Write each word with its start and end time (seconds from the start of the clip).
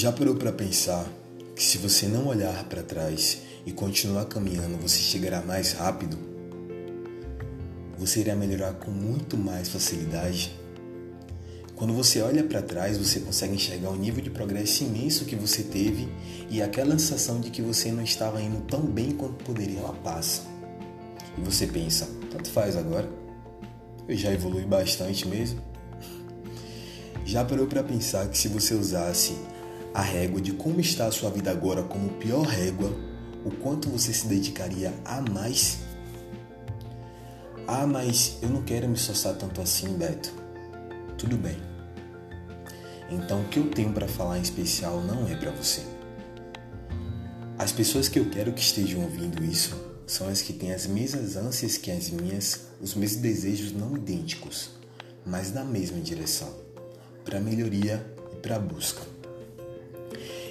Já 0.00 0.10
parou 0.10 0.34
para 0.34 0.50
pensar 0.50 1.06
que 1.54 1.62
se 1.62 1.76
você 1.76 2.06
não 2.06 2.28
olhar 2.28 2.64
para 2.70 2.82
trás 2.82 3.42
e 3.66 3.70
continuar 3.70 4.24
caminhando, 4.24 4.78
você 4.80 4.98
chegará 4.98 5.42
mais 5.42 5.72
rápido? 5.72 6.16
Você 7.98 8.20
irá 8.20 8.34
melhorar 8.34 8.72
com 8.72 8.90
muito 8.90 9.36
mais 9.36 9.68
facilidade? 9.68 10.58
Quando 11.76 11.92
você 11.92 12.22
olha 12.22 12.42
para 12.42 12.62
trás, 12.62 12.96
você 12.96 13.20
consegue 13.20 13.54
enxergar 13.54 13.90
o 13.90 13.94
nível 13.94 14.24
de 14.24 14.30
progresso 14.30 14.84
imenso 14.84 15.26
que 15.26 15.36
você 15.36 15.62
teve 15.62 16.08
e 16.48 16.62
aquela 16.62 16.92
sensação 16.92 17.38
de 17.38 17.50
que 17.50 17.60
você 17.60 17.92
não 17.92 18.02
estava 18.02 18.40
indo 18.40 18.62
tão 18.62 18.80
bem 18.80 19.10
quanto 19.10 19.44
poderia, 19.44 19.80
ela 19.80 19.92
passa. 19.92 20.44
E 21.36 21.42
você 21.42 21.66
pensa, 21.66 22.08
tanto 22.30 22.48
faz 22.48 22.74
agora. 22.74 23.06
Eu 24.08 24.16
já 24.16 24.32
evolui 24.32 24.64
bastante 24.64 25.28
mesmo. 25.28 25.60
Já 27.22 27.44
parou 27.44 27.66
para 27.66 27.82
pensar 27.82 28.26
que 28.28 28.38
se 28.38 28.48
você 28.48 28.72
usasse 28.72 29.36
a 29.92 30.02
régua 30.02 30.40
de 30.40 30.52
como 30.52 30.80
está 30.80 31.06
a 31.06 31.12
sua 31.12 31.30
vida 31.30 31.50
agora 31.50 31.82
como 31.82 32.10
pior 32.10 32.42
régua, 32.42 32.90
o 33.44 33.50
quanto 33.50 33.88
você 33.88 34.12
se 34.12 34.26
dedicaria 34.26 34.92
a 35.04 35.20
mais? 35.20 35.78
Ah, 37.66 37.86
mas 37.86 38.38
eu 38.42 38.48
não 38.48 38.62
quero 38.62 38.88
me 38.88 38.94
esforçar 38.94 39.34
tanto 39.34 39.60
assim, 39.60 39.96
Beto. 39.96 40.32
Tudo 41.16 41.36
bem. 41.36 41.56
Então, 43.10 43.42
o 43.42 43.48
que 43.48 43.58
eu 43.58 43.70
tenho 43.70 43.92
para 43.92 44.06
falar 44.06 44.38
em 44.38 44.42
especial 44.42 45.00
não 45.02 45.28
é 45.28 45.34
para 45.36 45.50
você. 45.50 45.82
As 47.58 47.72
pessoas 47.72 48.08
que 48.08 48.18
eu 48.18 48.30
quero 48.30 48.52
que 48.52 48.60
estejam 48.60 49.02
ouvindo 49.02 49.44
isso 49.44 49.76
são 50.06 50.28
as 50.28 50.40
que 50.42 50.52
têm 50.52 50.72
as 50.72 50.86
mesmas 50.86 51.36
ânsias 51.36 51.76
que 51.76 51.90
as 51.90 52.10
minhas, 52.10 52.60
os 52.80 52.94
mesmos 52.94 53.20
desejos 53.20 53.72
não 53.72 53.96
idênticos, 53.96 54.70
mas 55.26 55.52
na 55.52 55.64
mesma 55.64 56.00
direção, 56.00 56.52
para 57.24 57.40
melhoria 57.40 58.04
e 58.32 58.36
para 58.36 58.58
busca. 58.58 59.19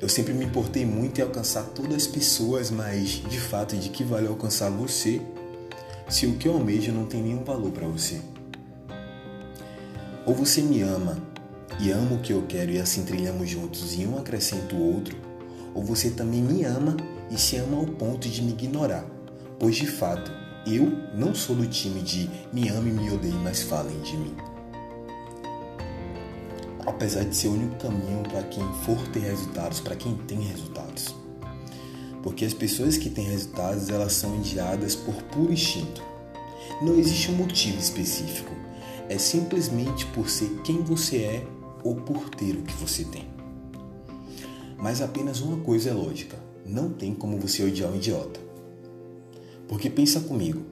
Eu 0.00 0.08
sempre 0.08 0.32
me 0.32 0.44
importei 0.44 0.84
muito 0.84 1.18
em 1.18 1.22
alcançar 1.22 1.62
todas 1.64 1.94
as 1.94 2.06
pessoas, 2.06 2.70
mas 2.70 3.22
de 3.28 3.40
fato, 3.40 3.76
de 3.76 3.88
que 3.88 4.04
vale 4.04 4.26
alcançar 4.26 4.70
você 4.70 5.20
se 6.08 6.26
o 6.26 6.34
que 6.34 6.46
eu 6.46 6.54
almejo 6.54 6.92
não 6.92 7.06
tem 7.06 7.22
nenhum 7.22 7.44
valor 7.44 7.70
para 7.70 7.86
você? 7.86 8.20
Ou 10.26 10.34
você 10.34 10.60
me 10.60 10.82
ama 10.82 11.18
e 11.80 11.90
amo 11.90 12.16
o 12.16 12.20
que 12.20 12.32
eu 12.32 12.44
quero 12.46 12.70
e 12.70 12.78
assim 12.78 13.04
trilhamos 13.04 13.48
juntos 13.48 13.94
e 13.98 14.06
um 14.06 14.18
acrescenta 14.18 14.74
o 14.74 14.94
outro, 14.94 15.16
ou 15.74 15.82
você 15.82 16.10
também 16.10 16.42
me 16.42 16.64
ama 16.64 16.96
e 17.30 17.38
se 17.38 17.56
ama 17.56 17.76
ao 17.76 17.86
ponto 17.86 18.28
de 18.28 18.42
me 18.42 18.52
ignorar, 18.52 19.04
pois 19.58 19.76
de 19.76 19.86
fato 19.86 20.30
eu 20.66 20.92
não 21.14 21.34
sou 21.34 21.54
do 21.56 21.66
time 21.66 22.00
de 22.00 22.30
me 22.52 22.68
ame 22.68 22.90
e 22.90 22.92
me 22.92 23.10
odeie, 23.10 23.34
mas 23.34 23.62
falem 23.62 23.98
de 24.00 24.16
mim. 24.16 24.53
Apesar 26.86 27.24
de 27.24 27.34
ser 27.34 27.48
o 27.48 27.52
único 27.52 27.76
caminho 27.76 28.22
para 28.22 28.42
quem 28.42 28.62
for 28.84 28.98
ter 29.08 29.20
resultados, 29.20 29.80
para 29.80 29.96
quem 29.96 30.16
tem 30.16 30.40
resultados. 30.40 31.14
Porque 32.22 32.44
as 32.44 32.54
pessoas 32.54 32.96
que 32.96 33.10
têm 33.10 33.24
resultados, 33.24 33.88
elas 33.88 34.12
são 34.12 34.40
guiadas 34.40 34.94
por 34.94 35.14
puro 35.24 35.52
instinto. 35.52 36.02
Não 36.82 36.98
existe 36.98 37.30
um 37.30 37.36
motivo 37.36 37.78
específico. 37.78 38.52
É 39.08 39.18
simplesmente 39.18 40.06
por 40.06 40.28
ser 40.28 40.48
quem 40.62 40.82
você 40.82 41.18
é 41.18 41.46
ou 41.82 41.96
por 41.96 42.30
ter 42.30 42.56
o 42.56 42.62
que 42.62 42.74
você 42.74 43.04
tem. 43.04 43.26
Mas 44.78 45.00
apenas 45.00 45.40
uma 45.40 45.58
coisa 45.58 45.90
é 45.90 45.92
lógica: 45.92 46.38
não 46.64 46.90
tem 46.90 47.14
como 47.14 47.38
você 47.38 47.62
odiar 47.62 47.90
um 47.90 47.96
idiota. 47.96 48.40
Porque 49.68 49.88
pensa 49.88 50.20
comigo, 50.20 50.62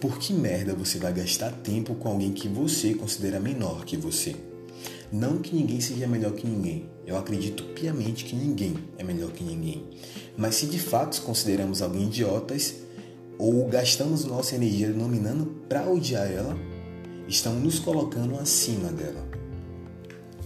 por 0.00 0.18
que 0.18 0.32
merda 0.32 0.74
você 0.74 0.98
vai 0.98 1.12
gastar 1.12 1.52
tempo 1.52 1.94
com 1.94 2.08
alguém 2.08 2.32
que 2.32 2.48
você 2.48 2.94
considera 2.94 3.38
menor 3.38 3.84
que 3.84 3.96
você? 3.96 4.34
Não 5.12 5.38
que 5.38 5.54
ninguém 5.54 5.78
seja 5.78 6.06
melhor 6.06 6.32
que 6.32 6.46
ninguém. 6.46 6.88
Eu 7.06 7.18
acredito 7.18 7.64
piamente 7.74 8.24
que 8.24 8.34
ninguém 8.34 8.74
é 8.96 9.04
melhor 9.04 9.30
que 9.30 9.44
ninguém. 9.44 9.84
Mas 10.38 10.54
se 10.54 10.66
de 10.66 10.78
fato 10.78 11.20
consideramos 11.20 11.82
alguém 11.82 12.04
idiotas 12.04 12.76
ou 13.38 13.68
gastamos 13.68 14.24
nossa 14.24 14.54
energia 14.54 14.88
denominando 14.88 15.44
para 15.68 15.86
odiar 15.86 16.30
ela, 16.30 16.56
estamos 17.28 17.62
nos 17.62 17.78
colocando 17.78 18.38
acima 18.38 18.88
dela 18.88 19.28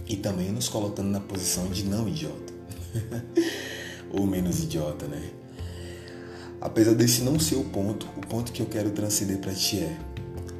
e 0.05 0.17
também 0.17 0.51
nos 0.51 0.67
colocando 0.67 1.09
na 1.09 1.19
posição 1.21 1.67
de 1.67 1.85
não 1.85 2.07
idiota. 2.07 2.53
Ou 4.11 4.25
menos 4.25 4.63
idiota, 4.63 5.05
né? 5.05 5.31
Apesar 6.59 6.93
desse 6.93 7.21
não 7.21 7.39
ser 7.39 7.55
o 7.55 7.65
ponto, 7.65 8.07
o 8.17 8.21
ponto 8.21 8.51
que 8.51 8.61
eu 8.61 8.65
quero 8.65 8.89
transcender 8.91 9.37
para 9.39 9.53
ti 9.53 9.79
é: 9.79 9.97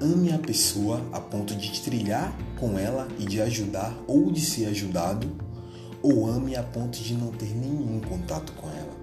ame 0.01 0.31
a 0.31 0.37
pessoa 0.37 1.01
a 1.11 1.19
ponto 1.19 1.55
de 1.55 1.81
trilhar 1.81 2.35
com 2.59 2.77
ela 2.77 3.07
e 3.19 3.25
de 3.25 3.41
ajudar 3.41 3.95
ou 4.07 4.31
de 4.31 4.41
ser 4.41 4.67
ajudado, 4.67 5.27
ou 6.01 6.27
ame 6.29 6.55
a 6.55 6.63
ponto 6.63 6.97
de 6.99 7.13
não 7.13 7.31
ter 7.31 7.55
nenhum 7.55 7.99
contato 8.01 8.53
com 8.53 8.67
ela. 8.69 8.95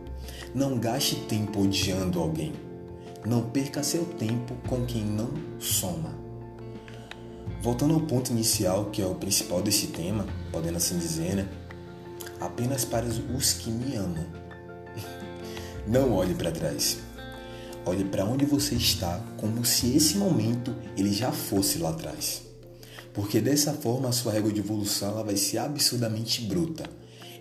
Não 0.55 0.79
gaste 0.79 1.17
tempo 1.29 1.63
odiando 1.63 2.21
alguém. 2.21 2.53
Não 3.27 3.43
perca 3.43 3.83
seu 3.83 4.05
tempo 4.05 4.55
com 4.69 4.85
quem 4.85 5.05
não 5.05 5.31
soma. 5.59 6.15
Voltando 7.61 7.95
ao 7.95 8.01
ponto 8.01 8.31
inicial, 8.31 8.87
que 8.87 9.01
é 9.01 9.07
o 9.07 9.15
principal 9.15 9.63
desse 9.63 9.89
tema, 9.89 10.27
podendo 10.53 10.77
assim 10.77 10.99
dizer, 10.99 11.35
né? 11.35 11.49
Apenas 12.41 12.85
para 12.85 13.07
os 13.07 13.53
que 13.55 13.71
me 13.71 13.97
amam. 13.97 14.27
Não 15.89 16.13
olhe 16.13 16.35
para 16.35 16.53
trás. 16.53 16.99
Olhe 17.87 18.05
para 18.05 18.25
onde 18.25 18.45
você 18.45 18.75
está, 18.75 19.21
como 19.37 19.65
se 19.65 19.95
esse 19.97 20.17
momento 20.17 20.75
ele 20.97 21.13
já 21.13 21.31
fosse 21.33 21.79
lá 21.79 21.91
atrás. 21.91 22.43
Porque 23.13 23.41
dessa 23.41 23.73
forma 23.73 24.09
a 24.09 24.13
sua 24.13 24.33
régua 24.33 24.53
de 24.53 24.61
evolução 24.61 25.11
ela 25.11 25.25
vai 25.25 25.37
ser 25.37 25.59
absurdamente 25.59 26.43
bruta. 26.43 26.85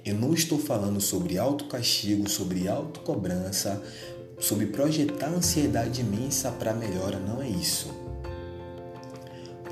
Eu 0.05 0.15
não 0.15 0.33
estou 0.33 0.59
falando 0.59 0.99
sobre 0.99 1.37
autocastigo, 1.37 2.29
sobre 2.29 2.67
autocobrança, 2.67 3.81
sobre 4.39 4.67
projetar 4.67 5.29
ansiedade 5.29 6.01
imensa 6.01 6.51
para 6.51 6.73
melhora, 6.73 7.19
não 7.19 7.41
é 7.41 7.47
isso 7.47 8.03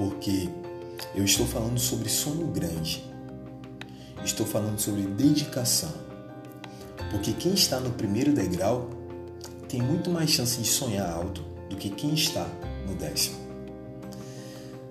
porque 0.02 0.50
eu 1.14 1.24
estou 1.24 1.46
falando 1.46 1.80
sobre 1.80 2.10
sonho 2.10 2.48
grande. 2.48 3.04
Estou 4.26 4.48
falando 4.48 4.80
sobre 4.80 5.04
dedicação. 5.04 5.92
Porque 7.12 7.34
quem 7.34 7.54
está 7.54 7.80
no 7.80 7.92
primeiro 7.92 8.34
degrau 8.34 8.90
tem 9.72 9.82
muito 9.82 10.10
mais 10.10 10.30
chance 10.30 10.62
de 10.62 10.68
sonhar 10.68 11.10
alto 11.10 11.44
do 11.70 11.78
que 11.78 11.90
quem 11.90 12.14
está 12.14 12.46
no 12.88 12.94
décimo. 12.96 13.38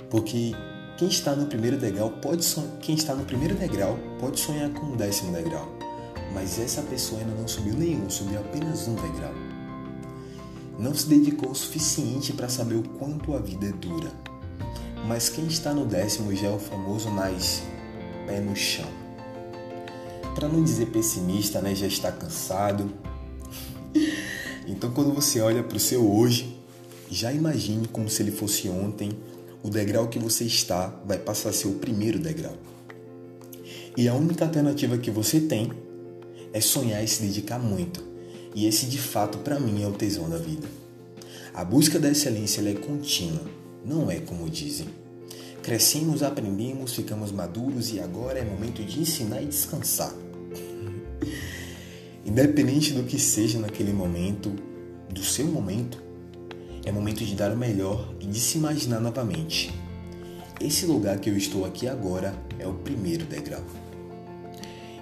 Porque 0.08 0.52
quem 0.96 1.08
está 1.08 1.36
no 1.36 1.46
primeiro 1.46 1.78
degrau 1.78 2.10
pode 2.10 2.44
sonhar, 2.44 2.78
quem 2.80 2.94
está 2.94 3.14
no 3.14 3.24
primeiro 3.24 3.54
degrau 3.54 3.98
pode 4.18 4.40
sonhar 4.40 4.70
com 4.70 4.92
o 4.92 4.96
décimo 4.96 5.32
degrau, 5.32 5.68
mas 6.34 6.58
essa 6.58 6.82
pessoa 6.82 7.20
ainda 7.20 7.34
não 7.34 7.46
subiu 7.46 7.74
nenhum, 7.74 8.08
subiu 8.08 8.40
apenas 8.40 8.88
um 8.88 8.94
degrau. 8.94 9.34
Não 10.78 10.94
se 10.94 11.06
dedicou 11.06 11.50
o 11.50 11.54
suficiente 11.54 12.32
para 12.32 12.48
saber 12.48 12.76
o 12.76 12.82
quanto 12.82 13.34
a 13.34 13.38
vida 13.38 13.66
é 13.66 13.72
dura 13.72 14.10
mas 15.06 15.28
quem 15.28 15.46
está 15.46 15.72
no 15.72 15.86
décimo 15.86 16.34
já 16.34 16.48
é 16.48 16.50
o 16.50 16.58
famoso 16.58 17.10
mais 17.10 17.62
pé 18.26 18.40
no 18.40 18.54
chão. 18.54 18.86
Para 20.34 20.48
não 20.48 20.62
dizer 20.62 20.86
pessimista, 20.86 21.60
né, 21.60 21.74
já 21.74 21.86
está 21.86 22.12
cansado. 22.12 22.92
Então 24.70 24.90
quando 24.90 25.12
você 25.12 25.40
olha 25.40 25.62
para 25.62 25.76
o 25.76 25.80
seu 25.80 26.08
hoje, 26.08 26.56
já 27.10 27.32
imagine 27.32 27.88
como 27.88 28.08
se 28.08 28.22
ele 28.22 28.30
fosse 28.30 28.68
ontem, 28.68 29.10
o 29.62 29.68
degrau 29.68 30.08
que 30.08 30.18
você 30.18 30.44
está 30.44 30.86
vai 31.04 31.18
passar 31.18 31.50
a 31.50 31.52
ser 31.52 31.68
o 31.68 31.74
primeiro 31.74 32.18
degrau. 32.18 32.56
E 33.96 34.08
a 34.08 34.14
única 34.14 34.44
alternativa 34.44 34.96
que 34.96 35.10
você 35.10 35.40
tem 35.40 35.70
é 36.52 36.60
sonhar 36.60 37.02
e 37.02 37.08
se 37.08 37.22
dedicar 37.22 37.58
muito. 37.58 38.02
E 38.54 38.66
esse 38.66 38.86
de 38.86 38.98
fato 38.98 39.38
para 39.38 39.58
mim 39.58 39.82
é 39.82 39.86
o 39.86 39.92
tesão 39.92 40.30
da 40.30 40.38
vida. 40.38 40.68
A 41.52 41.64
busca 41.64 41.98
da 41.98 42.08
excelência 42.08 42.66
é 42.66 42.74
contínua 42.74 43.60
não 43.84 44.10
é 44.10 44.20
como 44.20 44.48
dizem. 44.48 44.86
Crescemos, 45.62 46.22
aprendemos, 46.22 46.94
ficamos 46.94 47.32
maduros 47.32 47.92
e 47.92 48.00
agora 48.00 48.38
é 48.38 48.44
momento 48.44 48.82
de 48.84 49.00
ensinar 49.00 49.42
e 49.42 49.46
descansar. 49.46 50.14
Independente 52.30 52.92
do 52.92 53.02
que 53.02 53.18
seja 53.18 53.58
naquele 53.58 53.92
momento, 53.92 54.54
do 55.12 55.20
seu 55.20 55.46
momento, 55.46 56.00
é 56.84 56.92
momento 56.92 57.24
de 57.24 57.34
dar 57.34 57.50
o 57.50 57.56
melhor 57.56 58.14
e 58.20 58.26
de 58.26 58.38
se 58.38 58.56
imaginar 58.56 59.00
novamente. 59.00 59.74
Esse 60.60 60.86
lugar 60.86 61.18
que 61.18 61.28
eu 61.28 61.36
estou 61.36 61.64
aqui 61.64 61.88
agora 61.88 62.32
é 62.56 62.68
o 62.68 62.74
primeiro 62.74 63.24
degrau. 63.24 63.64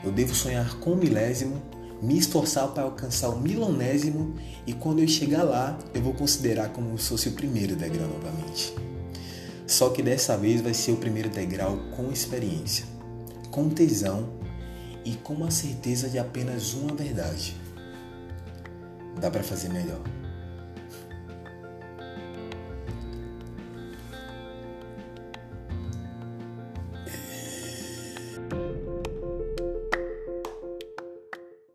Eu 0.02 0.10
devo 0.10 0.34
sonhar 0.34 0.78
com 0.78 0.92
o 0.92 0.96
milésimo 0.96 1.60
me 2.00 2.16
esforçar 2.16 2.68
para 2.68 2.84
alcançar 2.84 3.28
o 3.28 3.38
milonésimo 3.38 4.34
e 4.66 4.72
quando 4.72 5.00
eu 5.00 5.08
chegar 5.08 5.42
lá, 5.42 5.78
eu 5.92 6.00
vou 6.00 6.14
considerar 6.14 6.70
como 6.70 6.96
se 6.96 7.10
fosse 7.10 7.28
o 7.28 7.32
primeiro 7.32 7.76
degrau 7.76 8.08
novamente. 8.08 8.72
Só 9.66 9.90
que 9.90 10.02
dessa 10.02 10.34
vez 10.34 10.62
vai 10.62 10.72
ser 10.72 10.92
o 10.92 10.96
primeiro 10.96 11.28
degrau 11.28 11.76
com 11.94 12.10
experiência, 12.10 12.86
com 13.50 13.68
tesão 13.68 14.38
e 15.04 15.14
com 15.14 15.44
a 15.44 15.50
certeza 15.50 16.08
de 16.08 16.18
apenas 16.18 16.74
uma 16.74 16.94
verdade. 16.94 17.56
Dá 19.20 19.30
para 19.30 19.42
fazer 19.42 19.68
melhor. 19.68 20.00